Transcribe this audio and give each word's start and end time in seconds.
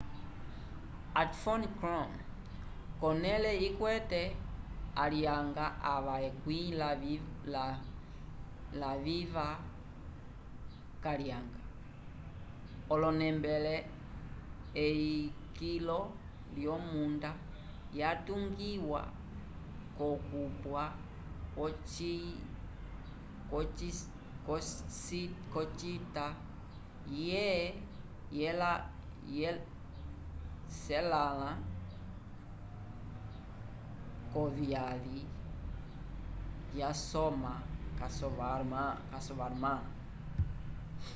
ati 1.21 1.37
phom 1.43 1.61
krom 1.79 2.11
konele 2.99 3.51
ikwete 3.67 4.21
alyanga 5.03 5.65
ava 5.93 6.15
ekwĩ 6.29 6.59
laviva 8.81 9.47
kalyanga 11.03 11.61
onembele 12.93 13.75
eyi 14.87 15.13
kilo 15.57 15.99
lyomunda 16.55 17.31
ya 17.99 18.09
tungiwa 18.25 19.01
kokupwa 19.97 20.83
kwo 25.51 25.65
cita 25.79 26.27
ye 27.27 27.45
celãnlã 30.85 31.51
kuvyyali 34.33 35.19
ya 36.79 36.89
soma 37.09 37.53
yasovarman 39.11 39.81